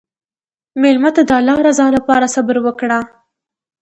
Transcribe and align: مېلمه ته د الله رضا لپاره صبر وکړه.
مېلمه 0.81 1.09
ته 1.15 1.21
د 1.25 1.31
الله 1.39 1.57
رضا 1.67 1.87
لپاره 1.97 2.31
صبر 2.35 2.55
وکړه. 2.65 2.99